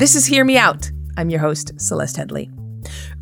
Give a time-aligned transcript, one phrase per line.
[0.00, 0.90] This is Hear Me Out.
[1.18, 2.50] I'm your host, Celeste Headlee.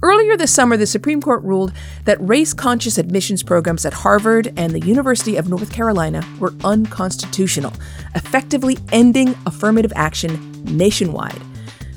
[0.01, 1.73] Earlier this summer, the Supreme Court ruled
[2.05, 7.73] that race conscious admissions programs at Harvard and the University of North Carolina were unconstitutional,
[8.15, 11.43] effectively ending affirmative action nationwide.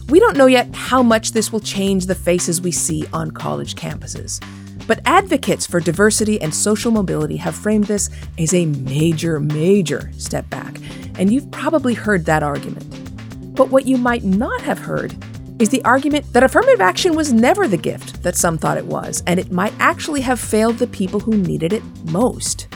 [0.10, 3.76] We don't know yet how much this will change the faces we see on college
[3.76, 4.44] campuses.
[4.88, 8.10] But advocates for diversity and social mobility have framed this
[8.40, 10.80] as a major, major step back,
[11.20, 13.11] and you've probably heard that argument.
[13.52, 15.16] But what you might not have heard
[15.60, 19.22] is the argument that affirmative action was never the gift that some thought it was,
[19.28, 22.68] and it might actually have failed the people who needed it most.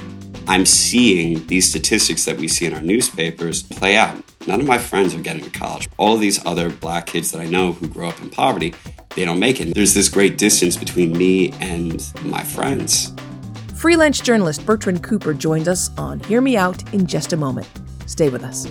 [0.48, 4.22] I'm seeing these statistics that we see in our newspapers play out.
[4.45, 5.90] None of my friends are getting to college.
[5.98, 8.76] All of these other black kids that I know who grow up in poverty,
[9.16, 9.73] they don't make it.
[9.73, 13.14] There's this great distance between me and my friends.
[13.73, 17.67] Freelance journalist Bertrand Cooper joins us on Hear Me Out in just a moment.
[18.05, 18.67] Stay with us.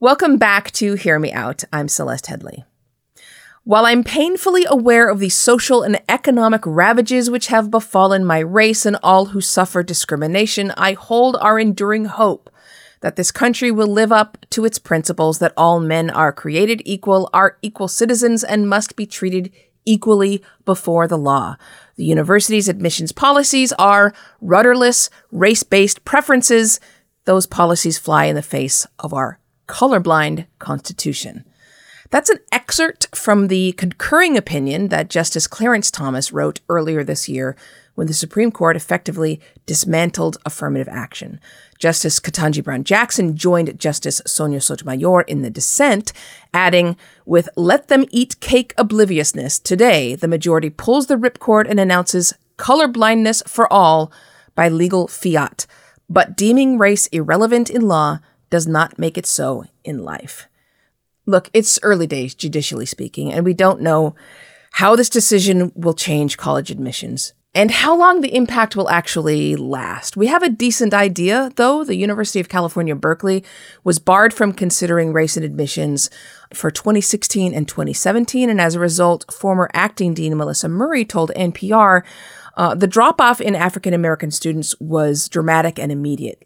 [0.00, 1.64] Welcome back to Hear Me Out.
[1.72, 2.62] I'm Celeste Headlee.
[3.64, 8.86] While I'm painfully aware of the social and economic ravages which have befallen my race
[8.86, 12.48] and all who suffer discrimination, I hold our enduring hope
[13.00, 17.28] that this country will live up to its principles that all men are created equal,
[17.32, 19.52] are equal citizens, and must be treated
[19.84, 21.56] equally before the law.
[21.96, 26.78] The university's admissions policies are rudderless, race based preferences.
[27.24, 31.44] Those policies fly in the face of our colorblind Constitution.
[32.10, 37.54] That's an excerpt from the concurring opinion that Justice Clarence Thomas wrote earlier this year
[37.94, 41.38] when the Supreme Court effectively dismantled affirmative action.
[41.78, 46.12] Justice Ketanji Brown Jackson joined Justice Sonia Sotomayor in the dissent,
[46.54, 46.96] adding,
[47.26, 53.46] With let them eat cake obliviousness, today the majority pulls the ripcord and announces colorblindness
[53.48, 54.10] for all
[54.54, 55.66] by legal fiat.
[56.08, 60.48] But deeming race irrelevant in law does not make it so in life.
[61.26, 64.14] Look, it's early days, judicially speaking, and we don't know
[64.72, 70.16] how this decision will change college admissions and how long the impact will actually last.
[70.16, 71.82] We have a decent idea, though.
[71.82, 73.42] The University of California, Berkeley
[73.84, 76.10] was barred from considering race in admissions
[76.52, 78.50] for 2016 and 2017.
[78.50, 82.04] And as a result, former acting dean Melissa Murray told NPR
[82.58, 86.42] uh, the drop off in African American students was dramatic and immediate.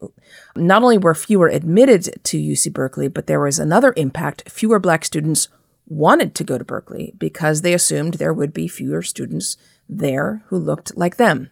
[0.54, 4.48] Not only were fewer admitted to UC Berkeley, but there was another impact.
[4.50, 5.48] Fewer black students
[5.88, 9.56] wanted to go to Berkeley because they assumed there would be fewer students
[9.88, 11.50] there who looked like them.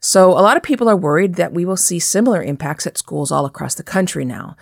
[0.00, 3.30] So a lot of people are worried that we will see similar impacts at schools
[3.30, 4.56] all across the country now.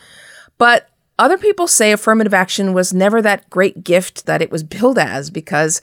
[0.58, 4.98] But other people say affirmative action was never that great gift that it was billed
[4.98, 5.80] as because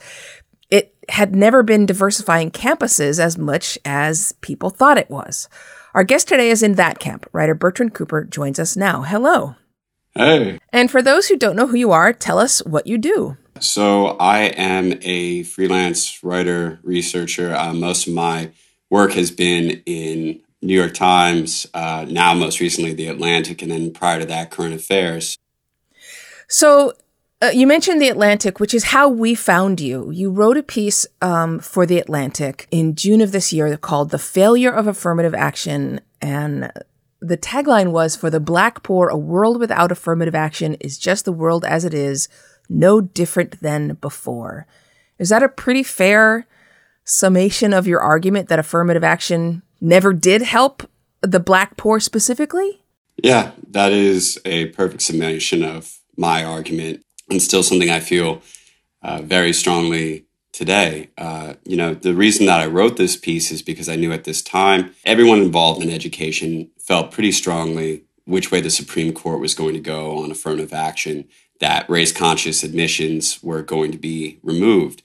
[1.08, 5.48] had never been diversifying campuses as much as people thought it was.
[5.94, 7.28] Our guest today is in that camp.
[7.32, 9.02] Writer Bertrand Cooper joins us now.
[9.02, 9.56] Hello.
[10.14, 10.58] Hey.
[10.72, 13.36] And for those who don't know who you are, tell us what you do.
[13.60, 17.54] So, I am a freelance writer, researcher.
[17.54, 18.50] Uh, most of my
[18.90, 23.92] work has been in New York Times, uh, now most recently The Atlantic, and then
[23.92, 25.38] prior to that, Current Affairs.
[26.48, 26.92] So,
[27.40, 30.10] uh, you mentioned The Atlantic, which is how we found you.
[30.10, 34.18] You wrote a piece um, for The Atlantic in June of this year called The
[34.18, 36.00] Failure of Affirmative Action.
[36.20, 36.72] And
[37.20, 41.32] the tagline was For the Black Poor, a world without affirmative action is just the
[41.32, 42.28] world as it is,
[42.68, 44.66] no different than before.
[45.18, 46.46] Is that a pretty fair
[47.04, 52.82] summation of your argument that affirmative action never did help the black poor specifically?
[53.22, 58.42] Yeah, that is a perfect summation of my argument and still something I feel
[59.02, 61.10] uh, very strongly today.
[61.16, 64.24] Uh, you know, the reason that I wrote this piece is because I knew at
[64.24, 69.54] this time everyone involved in education felt pretty strongly which way the Supreme Court was
[69.54, 71.26] going to go on affirmative action,
[71.60, 75.02] that race conscious admissions were going to be removed.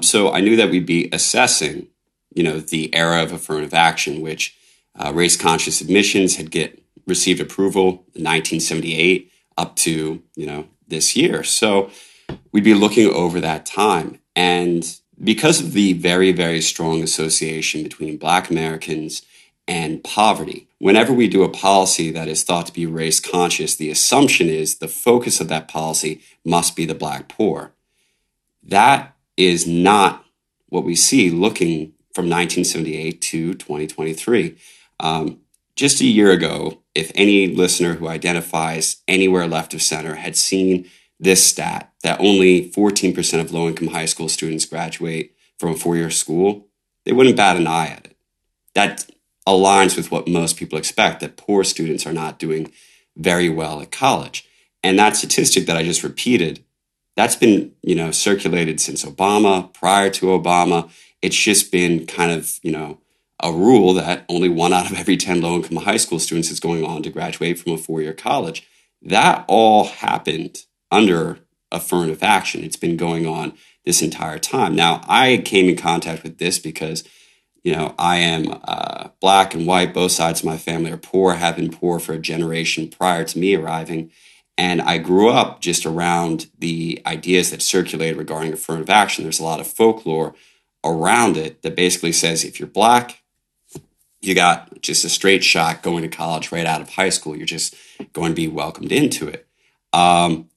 [0.00, 1.88] So I knew that we'd be assessing,
[2.34, 4.56] you know, the era of affirmative action, which
[4.98, 11.16] uh, race conscious admissions had get received approval in 1978 up to, you know, this
[11.16, 11.42] year.
[11.42, 11.90] So
[12.52, 14.20] we'd be looking over that time.
[14.36, 14.84] And
[15.22, 19.22] because of the very, very strong association between Black Americans
[19.66, 23.90] and poverty, whenever we do a policy that is thought to be race conscious, the
[23.90, 27.72] assumption is the focus of that policy must be the Black poor.
[28.62, 30.24] That is not
[30.68, 34.56] what we see looking from 1978 to 2023.
[35.00, 35.41] Um,
[35.76, 40.88] just a year ago, if any listener who identifies anywhere left of center had seen
[41.18, 45.96] this stat that only 14% of low income high school students graduate from a four
[45.96, 46.66] year school,
[47.04, 48.16] they wouldn't bat an eye at it.
[48.74, 49.06] That
[49.46, 52.72] aligns with what most people expect that poor students are not doing
[53.16, 54.48] very well at college.
[54.82, 56.64] And that statistic that I just repeated,
[57.16, 60.90] that's been, you know, circulated since Obama, prior to Obama.
[61.20, 62.98] It's just been kind of, you know,
[63.42, 66.60] a rule that only one out of every 10 low income high school students is
[66.60, 68.66] going on to graduate from a four year college.
[69.02, 71.40] That all happened under
[71.72, 72.62] affirmative action.
[72.62, 73.54] It's been going on
[73.84, 74.76] this entire time.
[74.76, 77.02] Now, I came in contact with this because,
[77.64, 79.94] you know, I am uh, black and white.
[79.94, 83.38] Both sides of my family are poor, have been poor for a generation prior to
[83.38, 84.12] me arriving.
[84.56, 89.24] And I grew up just around the ideas that circulated regarding affirmative action.
[89.24, 90.34] There's a lot of folklore
[90.84, 93.21] around it that basically says if you're black,
[94.22, 97.36] you got just a straight shot going to college right out of high school.
[97.36, 97.74] You're just
[98.12, 99.46] going to be welcomed into it.
[99.92, 100.48] Um,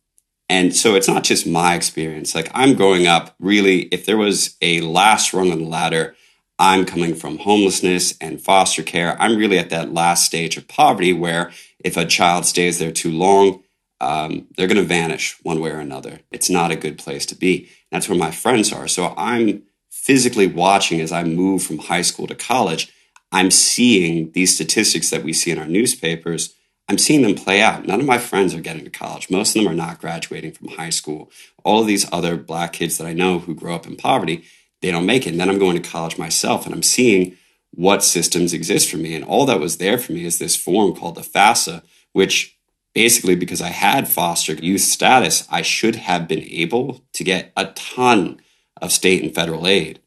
[0.48, 2.36] and so it's not just my experience.
[2.36, 6.16] Like I'm growing up, really, if there was a last rung on the ladder,
[6.58, 9.20] I'm coming from homelessness and foster care.
[9.20, 13.12] I'm really at that last stage of poverty where if a child stays there too
[13.12, 13.64] long,
[14.00, 16.20] um, they're going to vanish one way or another.
[16.32, 17.70] It's not a good place to be.
[17.92, 18.88] That's where my friends are.
[18.88, 22.94] So I'm physically watching as I move from high school to college.
[23.32, 26.56] I'm seeing these statistics that we see in our newspapers
[26.88, 27.88] I'm seeing them play out.
[27.88, 29.30] None of my friends are getting to college.
[29.32, 31.32] Most of them are not graduating from high school.
[31.64, 34.44] All of these other black kids that I know who grow up in poverty,
[34.82, 35.32] they don't make it.
[35.32, 37.38] And then I'm going to college myself and I'm seeing
[37.72, 39.16] what systems exist for me.
[39.16, 41.82] And all that was there for me is this form called the FAFSA,
[42.14, 42.56] which
[42.94, 47.66] basically, because I had foster youth status, I should have been able to get a
[47.74, 48.40] ton
[48.80, 50.00] of state and federal aid.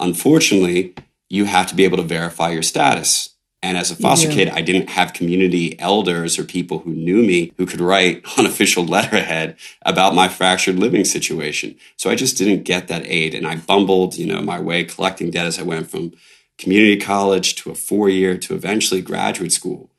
[0.00, 0.94] Unfortunately,
[1.34, 3.30] you have to be able to verify your status.
[3.60, 4.34] And as a foster yeah.
[4.34, 8.46] kid, I didn't have community elders or people who knew me who could write an
[8.46, 11.76] official letterhead about my fractured living situation.
[11.96, 13.34] So I just didn't get that aid.
[13.34, 16.12] And I bumbled, you know, my way collecting debt as I went from
[16.58, 19.90] community college to a four year to eventually graduate school.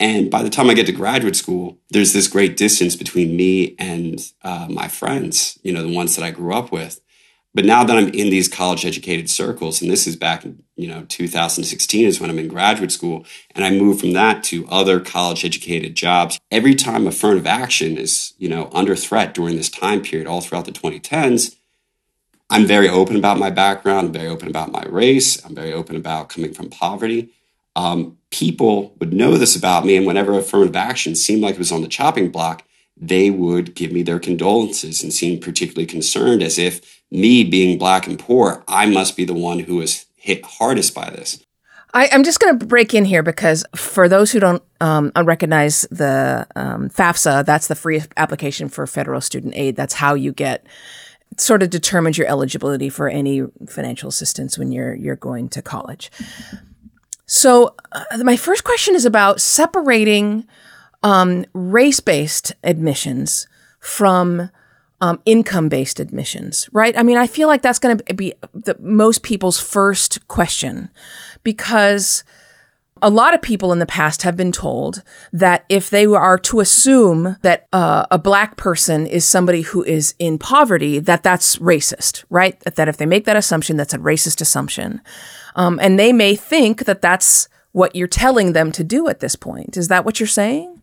[0.00, 3.76] And by the time I get to graduate school, there's this great distance between me
[3.78, 7.00] and uh, my friends, you know, the ones that I grew up with.
[7.54, 10.88] But now that I'm in these college educated circles, and this is back in, you
[10.88, 13.24] know, 2016 is when I'm in graduate school,
[13.54, 16.40] and I move from that to other college educated jobs.
[16.50, 20.64] Every time affirmative action is, you know, under threat during this time period, all throughout
[20.64, 21.54] the 2010s,
[22.50, 24.08] I'm very open about my background.
[24.08, 25.42] I'm very open about my race.
[25.44, 27.32] I'm very open about coming from poverty.
[27.76, 31.72] Um, people would know this about me, and whenever affirmative action seemed like it was
[31.72, 32.64] on the chopping block,
[32.96, 38.06] they would give me their condolences and seem particularly concerned as if me being black
[38.06, 41.44] and poor, I must be the one who was hit hardest by this.
[41.92, 45.82] I, am just going to break in here because for those who don't um, recognize
[45.92, 49.76] the um, FAFSA, that's the free application for federal student aid.
[49.76, 50.66] That's how you get
[51.36, 56.10] sort of determines your eligibility for any financial assistance when you're you're going to college.
[57.26, 60.46] So uh, my first question is about separating
[61.04, 63.46] um, race based admissions
[63.78, 64.50] from
[65.00, 66.96] um, income based admissions, right?
[66.98, 70.88] I mean, I feel like that's going to be the, most people's first question
[71.42, 72.24] because
[73.02, 76.60] a lot of people in the past have been told that if they are to
[76.60, 82.24] assume that uh, a black person is somebody who is in poverty, that that's racist,
[82.30, 82.58] right?
[82.60, 85.02] That if they make that assumption, that's a racist assumption.
[85.54, 89.36] Um, and they may think that that's what you're telling them to do at this
[89.36, 89.76] point.
[89.76, 90.80] Is that what you're saying?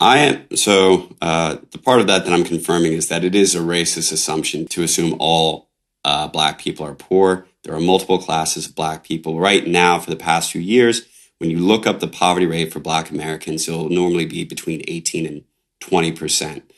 [0.00, 3.54] I am so uh, the part of that that I'm confirming is that it is
[3.54, 5.68] a racist assumption to assume all
[6.04, 7.46] uh, black people are poor.
[7.64, 9.40] There are multiple classes of black people.
[9.40, 11.02] Right now, for the past few years,
[11.38, 15.26] when you look up the poverty rate for black Americans, it'll normally be between 18
[15.26, 15.44] and
[15.80, 16.72] 20 percent.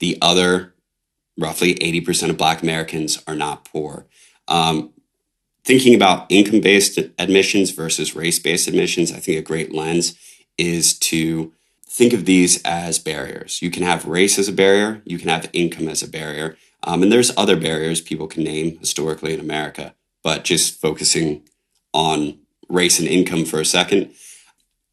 [0.00, 0.74] The other,
[1.38, 4.06] roughly 80 percent of black Americans are not poor.
[4.46, 4.92] Um,
[5.64, 10.18] thinking about income based admissions versus race based admissions, I think a great lens
[10.58, 11.52] is to
[11.98, 13.60] think of these as barriers.
[13.60, 17.02] You can have race as a barrier, you can have income as a barrier, um,
[17.02, 19.96] and there's other barriers people can name historically in America.
[20.22, 21.42] But just focusing
[21.92, 22.38] on
[22.68, 24.12] race and income for a second,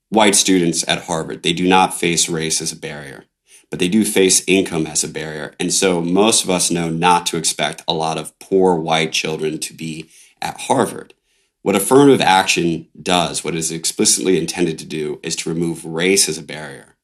[0.09, 3.25] white students at Harvard, they do not face race as a barrier,
[3.69, 5.53] but they do face income as a barrier.
[5.59, 9.59] And so most of us know not to expect a lot of poor white children
[9.59, 10.09] to be
[10.41, 11.13] at Harvard.
[11.61, 16.39] What affirmative action does, what is explicitly intended to do, is to remove race as
[16.39, 16.94] a barrier,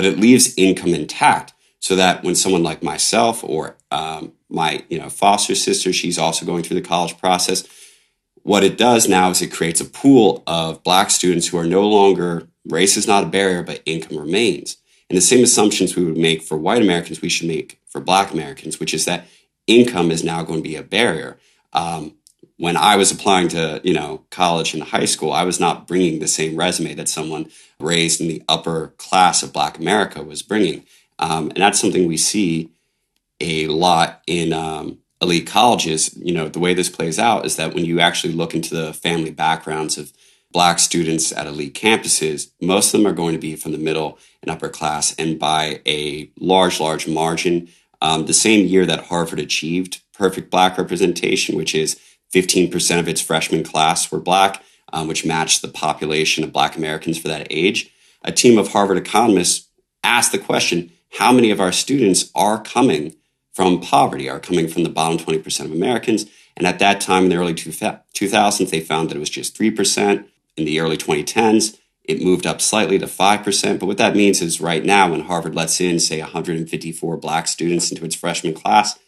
[0.00, 4.98] but it leaves income intact so that when someone like myself or um, my you
[4.98, 7.68] know foster sister, she's also going through the college process.
[8.42, 11.86] What it does now is it creates a pool of black students who are no
[11.86, 14.78] longer race is not a barrier, but income remains.
[15.10, 18.32] And the same assumptions we would make for white Americans, we should make for black
[18.32, 19.26] Americans, which is that
[19.66, 21.36] income is now going to be a barrier.
[21.74, 22.14] Um,
[22.60, 26.18] when I was applying to, you know, college and high school, I was not bringing
[26.18, 27.48] the same resume that someone
[27.78, 30.84] raised in the upper class of Black America was bringing.
[31.18, 32.70] Um, and that's something we see
[33.40, 36.14] a lot in um, elite colleges.
[36.18, 38.92] You know, the way this plays out is that when you actually look into the
[38.92, 40.12] family backgrounds of
[40.52, 44.18] Black students at elite campuses, most of them are going to be from the middle
[44.42, 47.70] and upper class, and by a large, large margin.
[48.02, 51.98] Um, the same year that Harvard achieved perfect Black representation, which is
[52.34, 57.18] 15% of its freshman class were black, um, which matched the population of black Americans
[57.18, 57.92] for that age.
[58.22, 59.68] A team of Harvard economists
[60.04, 63.16] asked the question how many of our students are coming
[63.52, 66.26] from poverty, are coming from the bottom 20% of Americans?
[66.56, 70.24] And at that time, in the early 2000s, they found that it was just 3%.
[70.56, 73.78] In the early 2010s, it moved up slightly to 5%.
[73.78, 77.90] But what that means is right now, when Harvard lets in, say, 154 black students
[77.90, 78.98] into its freshman class,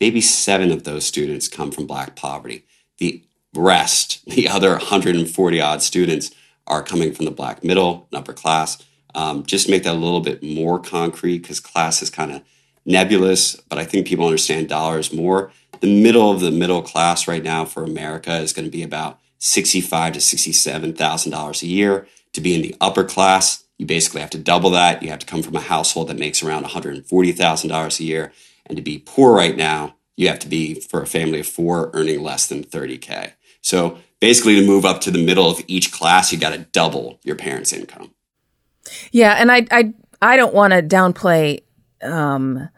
[0.00, 2.64] maybe seven of those students come from black poverty.
[2.98, 3.22] The
[3.54, 6.30] rest, the other 140 odd students,
[6.66, 8.82] are coming from the black middle and upper class.
[9.14, 12.42] Um, just make that a little bit more concrete because class is kind of
[12.86, 15.50] nebulous, but I think people understand dollars more.
[15.80, 19.18] The middle of the middle class right now for America is going to be about
[19.38, 22.06] sixty-five to sixty-seven thousand dollars a year.
[22.34, 25.02] To be in the upper class, you basically have to double that.
[25.02, 27.70] You have to come from a household that makes around one hundred and forty thousand
[27.70, 28.32] dollars a year.
[28.70, 31.90] And to be poor right now, you have to be for a family of four
[31.92, 33.32] earning less than 30K.
[33.62, 37.18] So basically, to move up to the middle of each class, you got to double
[37.24, 38.14] your parents' income.
[39.10, 39.32] Yeah.
[39.32, 41.64] And I, I, I don't want to downplay
[42.00, 42.68] um,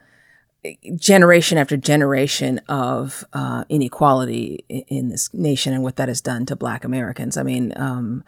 [0.96, 6.56] generation after generation of uh, inequality in this nation and what that has done to
[6.56, 7.37] Black Americans.
[7.37, 8.25] I mean, um,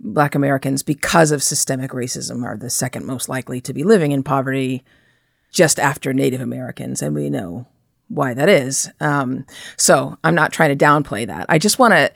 [0.00, 4.22] Black Americans, because of systemic racism, are the second most likely to be living in
[4.22, 4.82] poverty
[5.52, 7.66] just after Native Americans, and we know
[8.08, 8.90] why that is.
[9.00, 11.46] Um, so I'm not trying to downplay that.
[11.48, 12.10] I just want to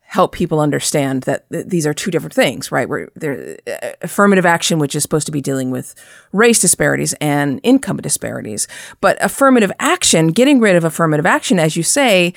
[0.00, 2.88] help people understand that th- these are two different things, right?
[2.88, 5.94] Where uh, affirmative action, which is supposed to be dealing with
[6.32, 8.68] race disparities and income disparities,
[9.00, 12.34] but affirmative action, getting rid of affirmative action, as you say,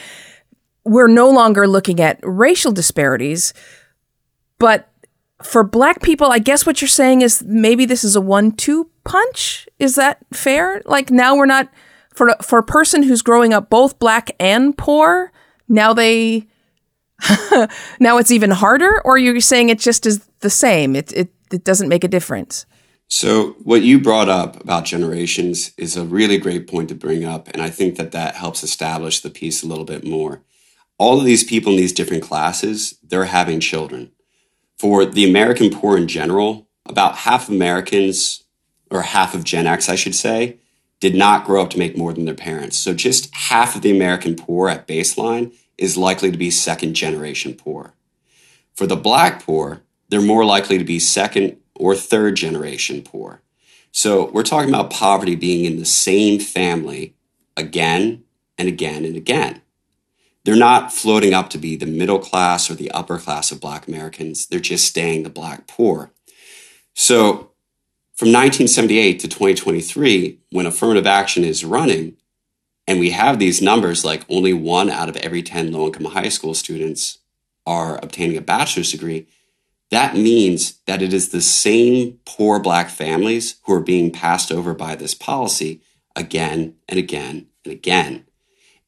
[0.84, 3.54] we're no longer looking at racial disparities,
[4.58, 4.89] but
[5.44, 9.68] for black people, I guess what you're saying is maybe this is a one-two punch.
[9.80, 10.82] Is that fair?
[10.86, 11.70] Like now we're not
[12.14, 15.32] for for a person who's growing up both black and poor.
[15.68, 16.48] Now they
[18.00, 20.96] now it's even harder, or you're saying it just is the same.
[20.96, 22.66] It it it doesn't make a difference.
[23.12, 27.48] So what you brought up about generations is a really great point to bring up,
[27.50, 30.44] and I think that that helps establish the piece a little bit more.
[31.00, 34.12] All of these people in these different classes, they're having children
[34.80, 38.46] for the American poor in general, about half of Americans,
[38.90, 40.58] or half of Gen X, I should say,
[41.00, 42.80] did not grow up to make more than their parents.
[42.80, 47.54] So just half of the American poor at baseline is likely to be second generation
[47.54, 47.94] poor.
[48.74, 53.42] For the black poor, they're more likely to be second or third generation poor.
[53.92, 57.16] So we're talking about poverty being in the same family
[57.56, 58.24] again
[58.58, 59.62] and again and again.
[60.50, 63.88] They're not floating up to be the middle class or the upper class of Black
[63.88, 64.48] Americans.
[64.48, 66.12] They're just staying the Black poor.
[66.96, 67.52] So
[68.16, 72.18] from 1978 to 2023, when affirmative action is running,
[72.88, 76.30] and we have these numbers like only one out of every 10 low income high
[76.30, 77.20] school students
[77.68, 79.28] are obtaining a bachelor's degree,
[79.92, 84.74] that means that it is the same poor Black families who are being passed over
[84.74, 85.84] by this policy
[86.16, 88.26] again and again and again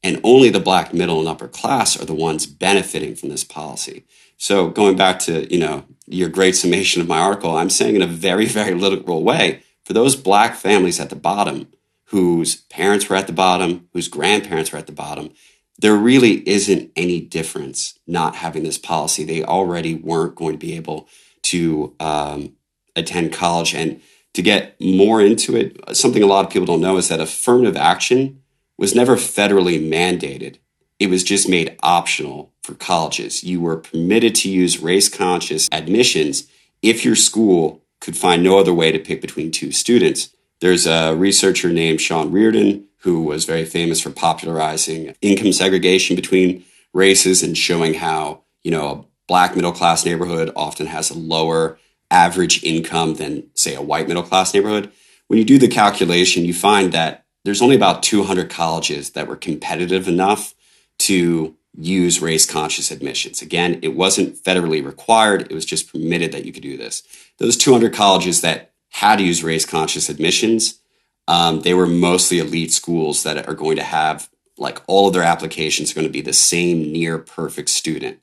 [0.03, 4.03] and only the black middle and upper class are the ones benefiting from this policy.
[4.37, 8.01] So going back to, you know, your great summation of my article, I'm saying in
[8.01, 11.67] a very, very literal way, for those black families at the bottom
[12.05, 15.31] whose parents were at the bottom, whose grandparents were at the bottom,
[15.79, 19.23] there really isn't any difference not having this policy.
[19.23, 21.07] They already weren't going to be able
[21.43, 22.53] to um,
[22.95, 23.73] attend college.
[23.73, 24.01] And
[24.33, 27.77] to get more into it, something a lot of people don't know is that affirmative
[27.77, 28.40] action
[28.81, 30.57] was never federally mandated.
[30.97, 33.43] It was just made optional for colleges.
[33.43, 36.47] You were permitted to use race conscious admissions
[36.81, 40.35] if your school could find no other way to pick between two students.
[40.61, 46.65] There's a researcher named Sean Reardon who was very famous for popularizing income segregation between
[46.91, 51.77] races and showing how, you know, a black middle class neighborhood often has a lower
[52.09, 54.91] average income than, say, a white middle class neighborhood.
[55.27, 59.35] When you do the calculation, you find that there's only about 200 colleges that were
[59.35, 60.53] competitive enough
[60.99, 63.41] to use race conscious admissions.
[63.41, 67.03] Again, it wasn't federally required, it was just permitted that you could do this.
[67.37, 70.79] Those 200 colleges that had to use race conscious admissions,
[71.27, 75.23] um, they were mostly elite schools that are going to have like all of their
[75.23, 78.19] applications are going to be the same near perfect student.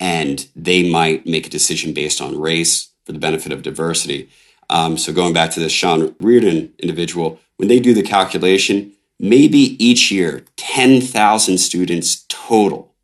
[0.00, 4.28] And they might make a decision based on race for the benefit of diversity.
[4.70, 9.82] Um, so going back to the Sean Reardon individual, when they do the calculation, maybe
[9.84, 12.94] each year 10,000 students total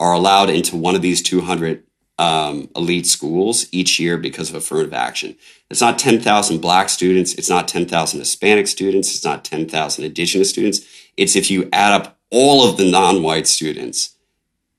[0.00, 1.84] are allowed into one of these 200
[2.18, 5.36] um, elite schools each year because of affirmative action.
[5.70, 7.34] It's not 10,000 black students.
[7.34, 9.14] It's not 10,000 Hispanic students.
[9.14, 10.80] It's not 10,000 indigenous students.
[11.16, 14.16] It's if you add up all of the non white students,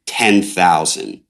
[0.06, 1.22] 10,000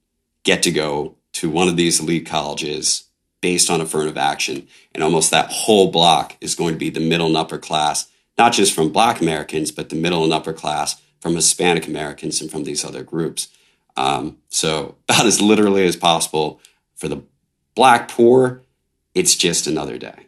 [0.44, 3.06] get to go to one of these elite colleges
[3.46, 4.68] based on affirmative action.
[4.96, 8.08] And almost that whole block is going to be the middle and upper class,
[8.40, 12.50] not just from black Americans, but the middle and upper class from Hispanic Americans and
[12.50, 13.50] from these other groups.
[13.96, 16.60] Um, so, about as literally as possible
[16.96, 17.22] for the
[17.75, 18.64] black poor,
[19.14, 20.25] it's just another day.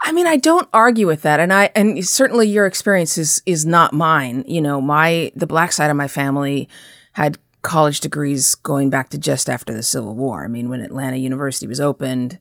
[0.00, 3.64] I mean, I don't argue with that, and I and certainly your experience is is
[3.64, 4.42] not mine.
[4.48, 6.68] You know, my the black side of my family
[7.12, 10.44] had college degrees going back to just after the Civil War.
[10.44, 12.38] I mean, when Atlanta University was opened,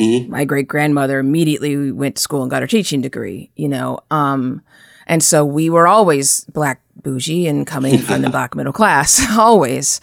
[0.00, 0.30] mm-hmm.
[0.30, 3.50] my great grandmother immediately went to school and got her teaching degree.
[3.56, 4.62] You know, um,
[5.06, 10.00] and so we were always black bougie and coming from the black middle class, always.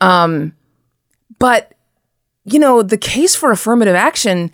[0.00, 0.54] Um,
[1.38, 1.72] but,
[2.44, 4.50] you know, the case for affirmative action,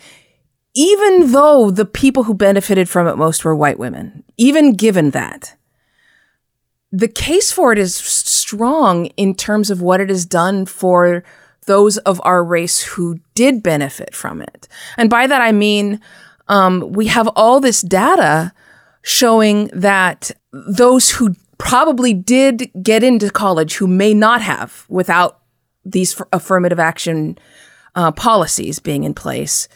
[0.73, 5.55] even though the people who benefited from it most were white women, even given that,
[6.91, 11.23] the case for it is strong in terms of what it has done for
[11.65, 14.67] those of our race who did benefit from it.
[14.97, 15.99] And by that, I mean,
[16.47, 18.53] um, we have all this data
[19.03, 25.41] showing that those who probably did get into college who may not have without
[25.85, 27.37] these affirmative action
[27.95, 29.67] uh, policies being in place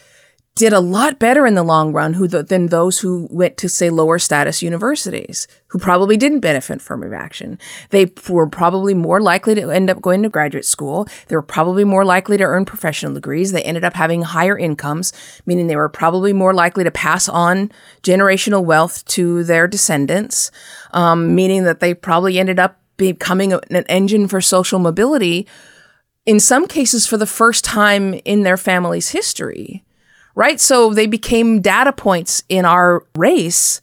[0.56, 3.68] did a lot better in the long run who th- than those who went to
[3.68, 7.58] say lower status universities who probably didn't benefit from action.
[7.90, 11.08] They were probably more likely to end up going to graduate school.
[11.26, 13.50] They were probably more likely to earn professional degrees.
[13.50, 15.12] They ended up having higher incomes,
[15.44, 20.52] meaning they were probably more likely to pass on generational wealth to their descendants,
[20.92, 25.48] um, meaning that they probably ended up becoming an engine for social mobility
[26.24, 29.84] in some cases for the first time in their family's history
[30.34, 30.60] right?
[30.60, 33.80] So they became data points in our race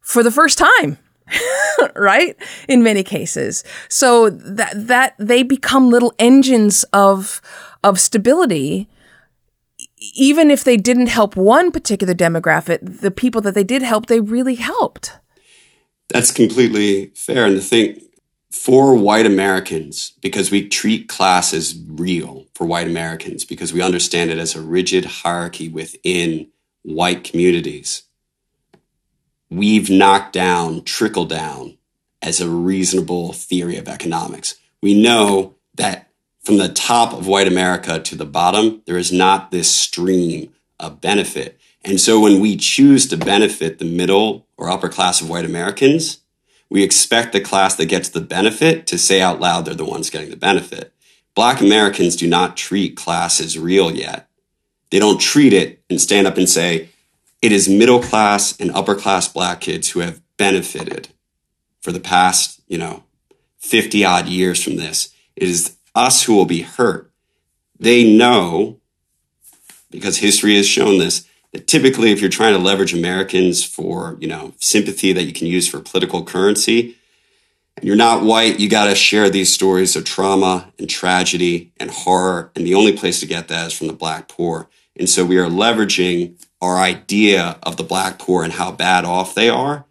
[0.00, 0.98] for the first time.
[1.94, 2.36] right
[2.68, 7.42] in many cases so that that they become little engines of
[7.84, 8.88] of stability
[10.14, 14.20] even if they didn't help one particular demographic the people that they did help they
[14.20, 15.18] really helped
[16.08, 18.00] that's completely fair and the thing
[18.50, 24.32] for white Americans, because we treat class as real for white Americans, because we understand
[24.32, 26.48] it as a rigid hierarchy within
[26.82, 28.02] white communities,
[29.48, 31.78] we've knocked down trickle down
[32.20, 34.56] as a reasonable theory of economics.
[34.82, 36.10] We know that
[36.42, 41.00] from the top of white America to the bottom, there is not this stream of
[41.00, 41.60] benefit.
[41.84, 46.22] And so when we choose to benefit the middle or upper class of white Americans,
[46.68, 50.10] we expect the class that gets the benefit to say out loud they're the ones
[50.10, 50.92] getting the benefit.
[51.38, 54.28] Black Americans do not treat class as real yet.
[54.90, 56.88] They don't treat it and stand up and say,
[57.40, 61.10] it is middle class and upper class black kids who have benefited
[61.80, 63.04] for the past, you know,
[63.58, 65.14] 50 odd years from this.
[65.36, 67.08] It is us who will be hurt.
[67.78, 68.80] They know,
[69.92, 74.26] because history has shown this, that typically if you're trying to leverage Americans for, you
[74.26, 76.97] know, sympathy that you can use for political currency,
[77.82, 82.50] you're not white, you got to share these stories of trauma and tragedy and horror.
[82.54, 84.68] And the only place to get that is from the black poor.
[84.96, 89.34] And so we are leveraging our idea of the black poor and how bad off
[89.34, 89.84] they are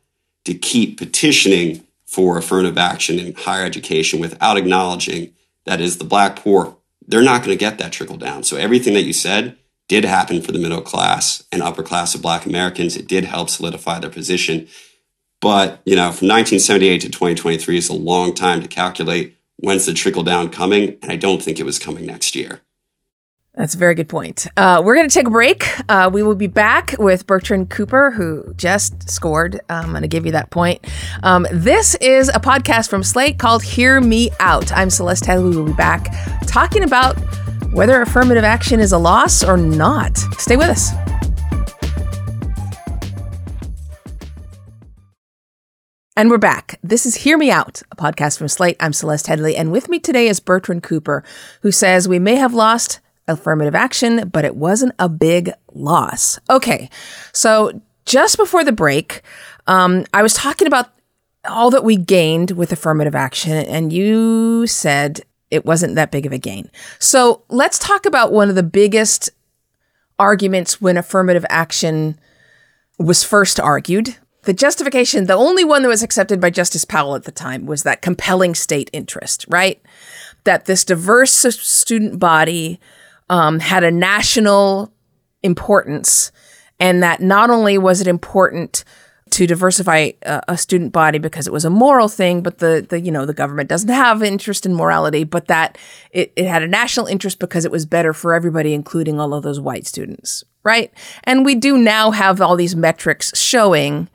[0.45, 5.34] to keep petitioning for affirmative action in higher education without acknowledging
[5.65, 6.78] that is the black poor.
[7.06, 8.43] They're not going to get that trickle down.
[8.43, 12.21] So everything that you said did happen for the middle class and upper class of
[12.21, 12.95] black Americans.
[12.97, 14.67] It did help solidify their position.
[15.39, 19.93] But, you know, from 1978 to 2023 is a long time to calculate when's the
[19.93, 20.97] trickle down coming.
[21.02, 22.62] And I don't think it was coming next year.
[23.54, 24.45] That's a very good point.
[24.56, 25.65] Uh, we're going to take a break.
[25.89, 29.60] Uh, we will be back with Bertrand Cooper, who just scored.
[29.67, 30.86] I'm going to give you that point.
[31.23, 34.71] Um, this is a podcast from Slate called Hear Me Out.
[34.71, 35.50] I'm Celeste Headlee.
[35.50, 36.13] We will be back
[36.45, 37.17] talking about
[37.71, 40.17] whether affirmative action is a loss or not.
[40.38, 40.91] Stay with us.
[46.17, 46.80] And we're back.
[46.82, 48.75] This is Hear Me Out, a podcast from Slate.
[48.80, 51.23] I'm Celeste Headlee, and with me today is Bertrand Cooper,
[51.62, 56.39] who says we may have lost affirmative action, but it wasn't a big loss.
[56.49, 56.89] Okay,
[57.34, 59.21] so just before the break,
[59.67, 60.89] um, I was talking about
[61.47, 66.32] all that we gained with affirmative action, and you said it wasn't that big of
[66.32, 66.71] a gain.
[66.97, 69.30] So let's talk about one of the biggest
[70.17, 72.19] arguments when affirmative action
[72.97, 74.15] was first argued.
[74.47, 77.83] The justification, the only one that was accepted by Justice Powell at the time, was
[77.83, 79.81] that compelling state interest, right?
[80.45, 82.79] That this diverse student body
[83.29, 84.93] um, had a national
[85.43, 86.31] importance,
[86.79, 88.86] and that not only was it important
[89.31, 93.01] to diversify a, a, student body because it was a moral thing, but the, the
[93.01, 95.77] you know the government doesn't have interest in morality, but that
[96.12, 99.43] it, it had a national interest because it was better for everybody, including all of
[99.43, 100.93] those white students, right?
[101.25, 104.07] And we do now have all these metrics showing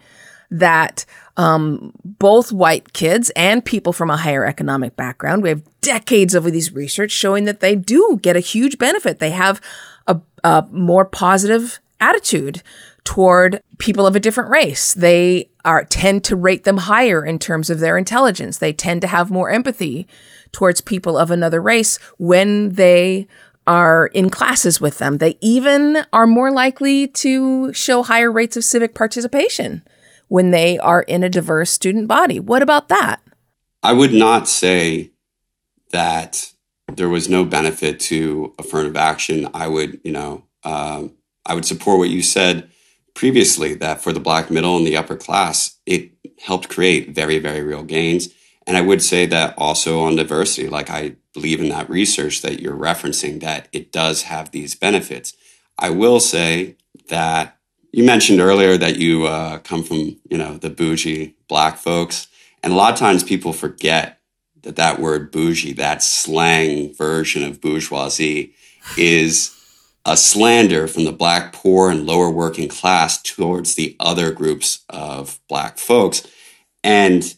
[0.53, 1.05] that
[1.37, 6.45] um, both white kids and people from a higher economic background, we have decades of
[6.45, 9.19] these research showing that they do get a huge benefit.
[9.19, 9.61] They have
[10.07, 12.63] a, a more positive attitude
[13.05, 14.93] toward people of a different race.
[14.95, 18.59] They are tend to rate them higher in terms of their intelligence.
[18.59, 20.07] They tend to have more empathy
[20.53, 23.27] towards people of another race when they
[23.67, 25.19] are in classes with them.
[25.19, 29.83] They even are more likely to show higher rates of civic participation
[30.33, 32.41] when they are in a diverse student body.
[32.41, 33.21] What about that?
[33.83, 35.11] I would not say
[35.91, 36.51] that
[36.91, 39.47] there was no benefit to affirmative action.
[39.53, 41.13] I would, you know, um,
[41.45, 42.71] I would support what you said
[43.13, 47.63] previously that for the black middle and the upper class, it helped create very, very
[47.63, 48.31] real gains.
[48.67, 52.59] And I would say that also on diversity, like I believe in that research that
[52.59, 55.35] you're referencing, that it does have these benefits.
[55.79, 56.77] I will say
[57.09, 57.59] that
[57.93, 62.27] you mentioned earlier that you uh, come from, you know, the bougie black folks.
[62.63, 64.19] And a lot of times people forget
[64.63, 68.55] that that word bougie, that slang version of bourgeoisie,
[68.97, 69.55] is
[70.07, 75.39] a slander from the black poor and lower working class towards the other groups of
[75.49, 76.27] black folks.
[76.83, 77.35] And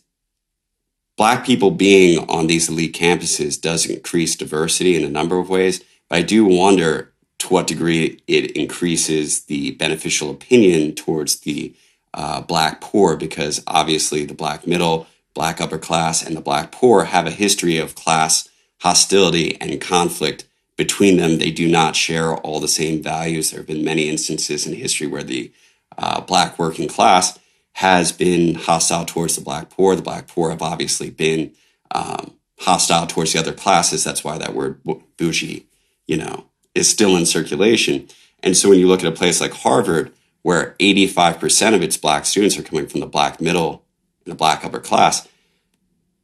[1.16, 5.82] black people being on these elite campuses does increase diversity in a number of ways.
[6.08, 7.13] But I do wonder
[7.44, 11.74] to what degree it increases the beneficial opinion towards the
[12.14, 17.04] uh, black poor, because obviously the black middle, black upper class, and the black poor
[17.04, 18.48] have a history of class
[18.80, 23.50] hostility and conflict between them, they do not share all the same values.
[23.50, 25.52] There have been many instances in history where the
[25.96, 27.38] uh, black working class
[27.74, 29.94] has been hostile towards the black poor.
[29.94, 31.52] The black poor have obviously been
[31.90, 34.02] um, hostile towards the other classes.
[34.02, 34.80] That's why that word
[35.16, 35.66] bougie,
[36.06, 38.08] you know, is still in circulation.
[38.42, 42.26] And so when you look at a place like Harvard, where 85% of its black
[42.26, 43.84] students are coming from the black middle
[44.24, 45.26] and the black upper class,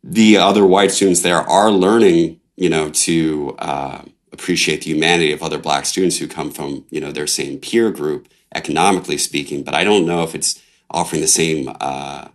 [0.02, 5.42] the other white students there are learning, you know, to uh, appreciate the humanity of
[5.42, 9.62] other black students who come from you know their same peer group economically speaking.
[9.62, 12.28] But i don't know if it's offering the same uh,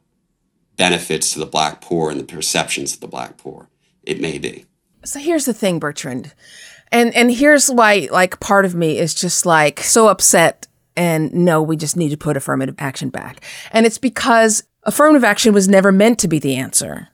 [0.78, 3.70] benefits to the black poor and the perceptions of the black poor.
[4.04, 4.66] It may be.
[5.04, 6.34] So here's the thing bertrand
[6.96, 11.62] and and here's why like part of me is just like so upset and no
[11.62, 15.92] we just need to put affirmative action back and it's because affirmative action was never
[15.92, 17.10] meant to be the answer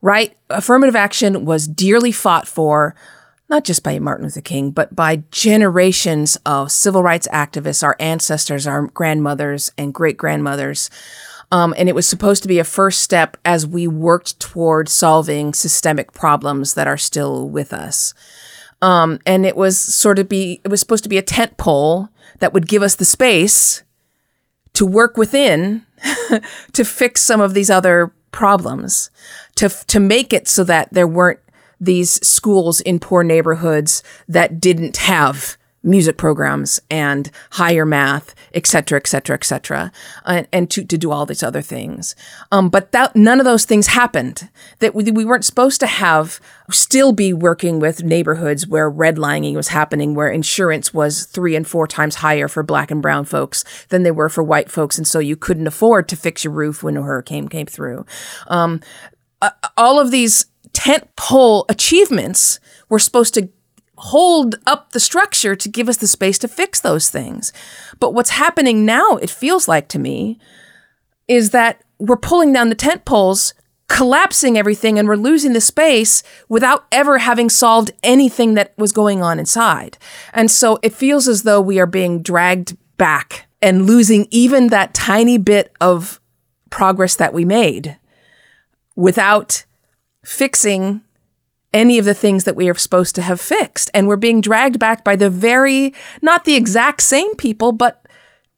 [0.00, 2.94] right affirmative action was dearly fought for
[3.50, 8.66] not just by Martin Luther King, but by generations of civil rights activists, our ancestors,
[8.66, 10.90] our grandmothers and great grandmothers.
[11.50, 15.54] Um, and it was supposed to be a first step as we worked toward solving
[15.54, 18.12] systemic problems that are still with us.
[18.80, 22.08] Um, and it was sort of be, it was supposed to be a tent pole
[22.38, 23.82] that would give us the space
[24.74, 25.84] to work within
[26.72, 29.10] to fix some of these other problems,
[29.56, 31.40] to, to make it so that there weren't
[31.80, 35.56] these schools in poor neighborhoods that didn't have
[35.88, 39.90] music programs and higher math, et cetera, et cetera, et cetera,
[40.24, 42.14] and, and to, to do all these other things.
[42.52, 44.48] Um, but that none of those things happened.
[44.78, 49.68] That we, we weren't supposed to have still be working with neighborhoods where redlining was
[49.68, 54.02] happening, where insurance was three and four times higher for black and brown folks than
[54.02, 56.96] they were for white folks, and so you couldn't afford to fix your roof when
[56.96, 58.04] a hurricane came through.
[58.48, 58.80] Um,
[59.40, 63.48] uh, all of these tent pole achievements were supposed to
[63.98, 67.52] hold up the structure to give us the space to fix those things.
[67.98, 70.38] But what's happening now, it feels like to me,
[71.26, 73.54] is that we're pulling down the tent poles,
[73.88, 79.22] collapsing everything, and we're losing the space without ever having solved anything that was going
[79.22, 79.98] on inside.
[80.32, 84.94] And so it feels as though we are being dragged back and losing even that
[84.94, 86.20] tiny bit of
[86.70, 87.98] progress that we made
[88.94, 89.64] without
[90.24, 91.00] fixing
[91.72, 93.90] any of the things that we are supposed to have fixed.
[93.92, 98.06] And we're being dragged back by the very, not the exact same people, but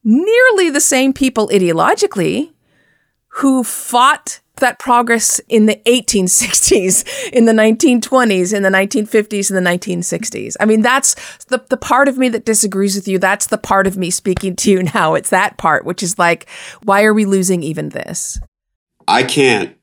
[0.05, 2.53] nearly the same people ideologically
[3.35, 9.71] who fought that progress in the 1860s, in the 1920s, in the 1950s, and the
[9.71, 10.57] 1960s.
[10.61, 11.15] I mean, that's
[11.47, 13.19] the, the part of me that disagrees with you.
[13.19, 15.15] That's the part of me speaking to you now.
[15.15, 16.49] It's that part, which is like,
[16.85, 18.39] why are we losing even this?
[19.09, 19.77] I can't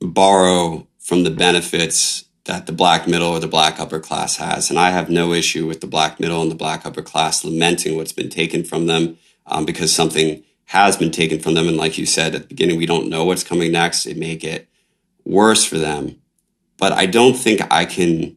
[0.00, 4.70] borrow from the benefits that the black middle or the black upper class has.
[4.70, 7.94] And I have no issue with the black middle and the black upper class lamenting
[7.94, 11.68] what's been taken from them um, because something has been taken from them.
[11.68, 14.06] And like you said at the beginning, we don't know what's coming next.
[14.06, 14.66] It may get
[15.26, 16.20] worse for them.
[16.78, 18.36] But I don't think I can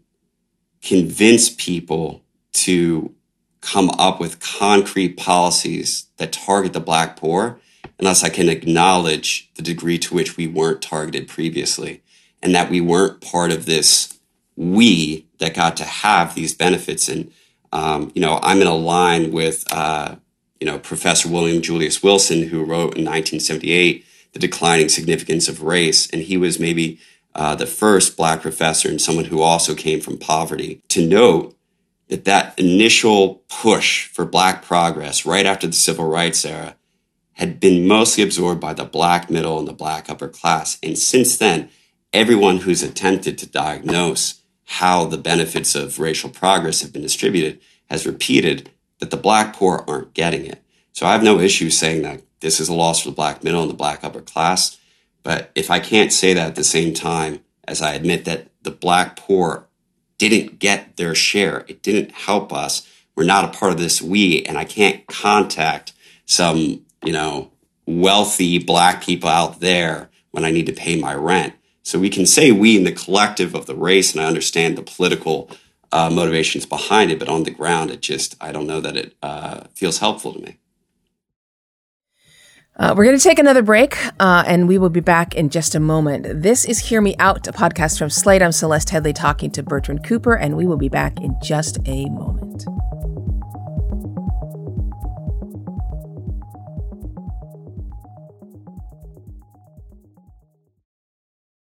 [0.84, 2.22] convince people
[2.54, 3.16] to
[3.62, 7.62] come up with concrete policies that target the black poor
[7.98, 12.02] unless I can acknowledge the degree to which we weren't targeted previously
[12.42, 14.12] and that we weren't part of this
[14.56, 17.10] we that got to have these benefits.
[17.10, 17.32] And,
[17.72, 20.16] um, you know, I'm in a line with, uh,
[20.60, 26.10] you know, Professor William Julius Wilson, who wrote in 1978, The Declining Significance of Race.
[26.12, 27.00] And he was maybe
[27.34, 31.56] uh, the first black professor and someone who also came from poverty to note
[32.10, 36.76] that that initial push for black progress right after the civil rights era
[37.34, 40.78] had been mostly absorbed by the black middle and the black upper class.
[40.84, 41.70] And since then,
[42.14, 48.06] everyone who's attempted to diagnose how the benefits of racial progress have been distributed has
[48.06, 48.70] repeated
[49.00, 50.62] that the black poor aren't getting it.
[50.94, 53.62] So I have no issue saying that this is a loss for the black middle
[53.62, 54.78] and the black upper class.
[55.24, 58.72] But if I can't say that at the same time as I admit that the
[58.72, 59.68] black poor
[60.18, 64.44] didn't get their share, it didn't help us, we're not a part of this we,
[64.44, 65.94] and I can't contact
[66.26, 67.52] some, you know,
[67.86, 71.54] wealthy black people out there when I need to pay my rent.
[71.92, 74.82] So we can say we in the collective of the race, and I understand the
[74.82, 75.52] political
[75.92, 79.14] uh, motivations behind it, but on the ground, it just, I don't know that it
[79.22, 80.58] uh, feels helpful to me.
[82.78, 85.76] Uh, we're going to take another break uh, and we will be back in just
[85.76, 86.42] a moment.
[86.42, 88.42] This is Hear Me Out, a podcast from Slate.
[88.42, 92.06] I'm Celeste Headlee talking to Bertrand Cooper, and we will be back in just a
[92.06, 92.64] moment.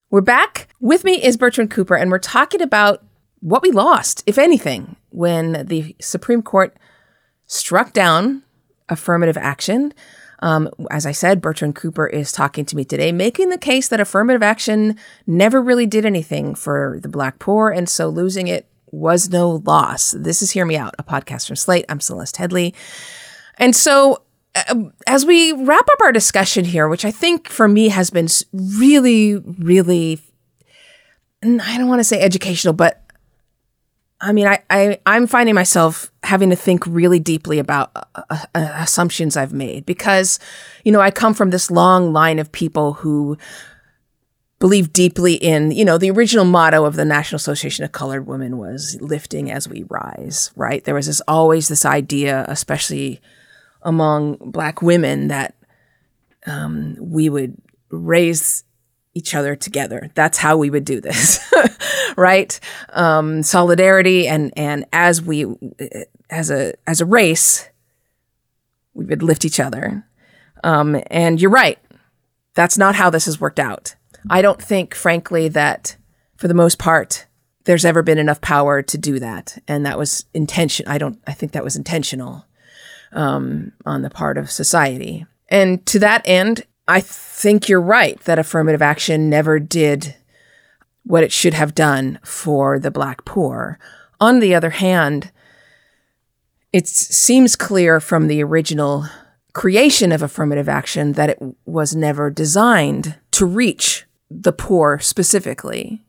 [0.09, 0.69] We're back.
[0.79, 3.03] With me is Bertrand Cooper, and we're talking about
[3.41, 6.77] what we lost, if anything, when the Supreme Court
[7.45, 8.43] struck down
[8.87, 9.93] affirmative action.
[10.39, 13.99] Um, as I said, Bertrand Cooper is talking to me today, making the case that
[13.99, 19.29] affirmative action never really did anything for the Black poor, and so losing it was
[19.29, 20.11] no loss.
[20.11, 21.83] This is Hear Me Out, a podcast from Slate.
[21.89, 22.73] I'm Celeste Headlee.
[23.57, 24.21] And so,
[25.05, 29.35] as we wrap up our discussion here, which I think for me has been really,
[29.35, 30.19] really,
[31.43, 33.03] I don't want to say educational, but
[34.19, 38.37] I mean, I, I I'm finding myself having to think really deeply about uh, uh,
[38.55, 40.39] uh, assumptions I've made because,
[40.83, 43.37] you know, I come from this long line of people who
[44.59, 48.57] believe deeply in, you know, the original motto of the National Association of Colored Women
[48.57, 50.83] was lifting as we rise, right?
[50.83, 53.21] There was this always this idea, especially
[53.87, 55.55] among black women, that
[56.45, 57.55] um, we would
[57.89, 58.65] raise
[59.13, 60.11] each other together.
[60.13, 61.39] That's how we would do this,
[62.17, 62.59] right?
[62.89, 65.45] Um, solidarity and and as we
[66.29, 67.69] as a as a race,
[68.93, 70.05] we would lift each other.
[70.63, 71.79] Um, and you're right.
[72.55, 73.95] That's not how this has worked out.
[74.29, 75.95] I don't think, frankly, that
[76.35, 77.25] for the most part,
[77.63, 80.87] there's ever been enough power to do that, and that was intention.
[80.87, 81.19] I don't.
[81.25, 82.45] I think that was intentional
[83.11, 85.25] um, on the part of society.
[85.49, 90.15] And to that end, I think you're right that affirmative action never did
[91.03, 93.79] what it should have done for the black poor.
[94.19, 95.31] On the other hand,
[96.73, 99.05] it seems clear from the original
[99.53, 106.03] creation of affirmative action that it was never designed to reach the poor specifically.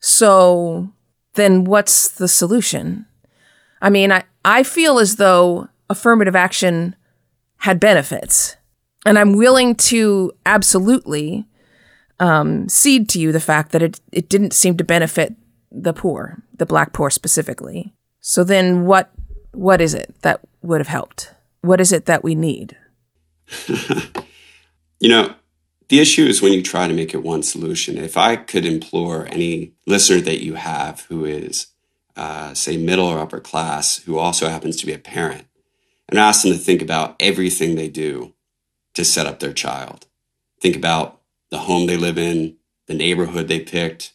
[0.00, 0.92] So
[1.34, 3.06] then what's the solution?
[3.80, 6.96] I mean, I, I feel as though affirmative action
[7.58, 8.56] had benefits.
[9.06, 11.46] And I'm willing to absolutely
[12.20, 15.34] um, cede to you the fact that it, it didn't seem to benefit
[15.70, 17.94] the poor, the black poor specifically.
[18.20, 19.10] So then what
[19.52, 21.32] what is it that would have helped?
[21.60, 22.76] What is it that we need?
[25.00, 25.34] you know,
[25.88, 27.98] the issue is when you try to make it one solution.
[27.98, 31.68] If I could implore any listener that you have who is,
[32.16, 35.46] uh, say, middle or upper class, who also happens to be a parent,
[36.08, 38.34] and ask them to think about everything they do
[38.94, 40.06] to set up their child.
[40.60, 44.12] Think about the home they live in, the neighborhood they picked,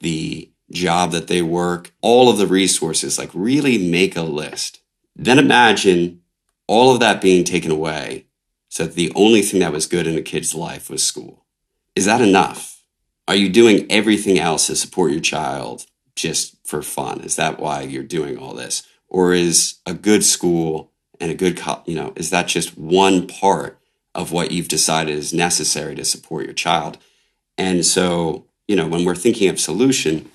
[0.00, 4.80] the job that they work, all of the resources, like really make a list.
[5.14, 6.22] Then imagine
[6.66, 8.26] all of that being taken away
[8.68, 11.44] so that the only thing that was good in a kid's life was school.
[11.94, 12.82] is that enough?
[13.28, 17.20] Are you doing everything else to support your child just for fun?
[17.20, 18.82] Is that why you're doing all this?
[19.08, 20.91] Or is a good school
[21.22, 23.78] and a good, you know, is that just one part
[24.12, 26.98] of what you've decided is necessary to support your child?
[27.56, 30.28] And so, you know, when we're thinking of solution,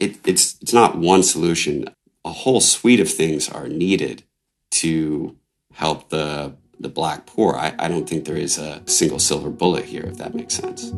[0.00, 1.88] it, it's it's not one solution.
[2.24, 4.24] A whole suite of things are needed
[4.72, 5.36] to
[5.74, 7.54] help the the black poor.
[7.54, 10.92] I, I don't think there is a single silver bullet here, if that makes sense.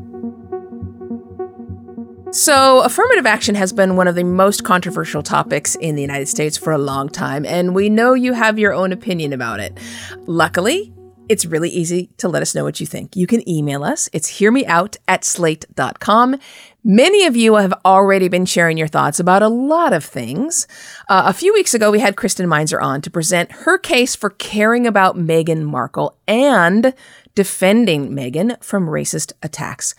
[2.31, 6.59] So, affirmative action has been one of the most controversial topics in the United States
[6.59, 9.79] for a long time, and we know you have your own opinion about it.
[10.27, 10.93] Luckily,
[11.31, 13.17] it's really easy to let us know what you think.
[13.17, 14.11] You can email us.
[14.13, 16.37] It's hearmeout at slate.com.
[16.85, 20.67] Many of you have already been sharing your thoughts about a lot of things.
[21.09, 24.29] Uh, a few weeks ago, we had Kristen Meinzer on to present her case for
[24.29, 26.93] caring about Meghan Markle and
[27.35, 29.95] defending Meghan from racist attacks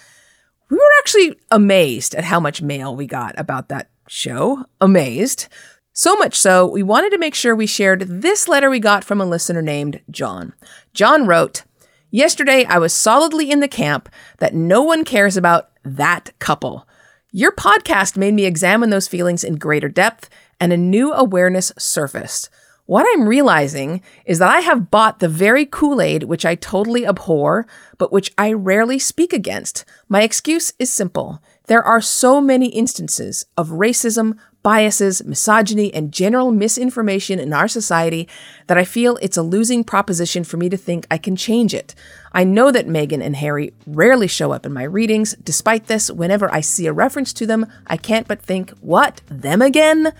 [0.69, 4.65] we were actually amazed at how much mail we got about that show.
[4.79, 5.47] Amazed.
[5.93, 9.19] So much so, we wanted to make sure we shared this letter we got from
[9.19, 10.53] a listener named John.
[10.93, 11.63] John wrote,
[12.12, 16.88] Yesterday, I was solidly in the camp that no one cares about that couple.
[17.32, 20.29] Your podcast made me examine those feelings in greater depth,
[20.60, 22.49] and a new awareness surfaced.
[22.89, 27.06] What I'm realizing is that I have bought the very Kool Aid which I totally
[27.06, 27.67] abhor,
[27.99, 29.86] but which I rarely speak against.
[30.08, 31.39] My excuse is simple.
[31.67, 38.28] There are so many instances of racism, biases, misogyny, and general misinformation in our society
[38.65, 41.93] that I feel it's a losing proposition for me to think I can change it.
[42.34, 45.36] I know that Meghan and Harry rarely show up in my readings.
[45.43, 49.21] Despite this, whenever I see a reference to them, I can't but think, what?
[49.28, 50.12] Them again?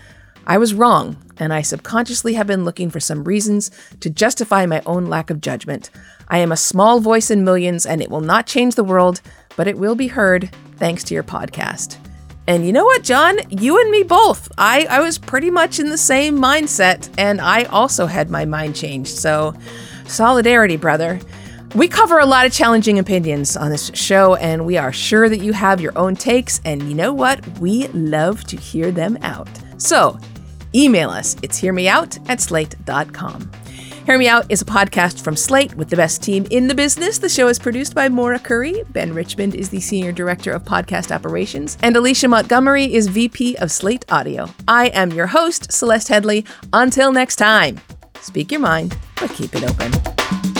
[0.46, 4.82] I was wrong, and I subconsciously have been looking for some reasons to justify my
[4.86, 5.90] own lack of judgment.
[6.28, 9.20] I am a small voice in millions, and it will not change the world,
[9.56, 11.98] but it will be heard thanks to your podcast.
[12.46, 13.38] And you know what, John?
[13.50, 14.50] You and me both.
[14.58, 18.74] I, I was pretty much in the same mindset, and I also had my mind
[18.74, 19.16] changed.
[19.18, 19.54] So,
[20.06, 21.20] solidarity, brother.
[21.76, 25.38] We cover a lot of challenging opinions on this show, and we are sure that
[25.38, 26.60] you have your own takes.
[26.64, 27.46] And you know what?
[27.60, 29.48] We love to hear them out.
[29.80, 30.18] So,
[30.74, 31.36] email us.
[31.42, 33.50] It's hearmeout at slate.com.
[34.06, 37.18] Hear Me Out is a podcast from Slate with the best team in the business.
[37.18, 38.82] The show is produced by Maura Currie.
[38.90, 43.70] Ben Richmond is the Senior Director of Podcast Operations, and Alicia Montgomery is VP of
[43.70, 44.52] Slate Audio.
[44.68, 46.46] I am your host, Celeste Headlee.
[46.72, 47.80] Until next time,
[48.20, 50.59] speak your mind, but keep it open.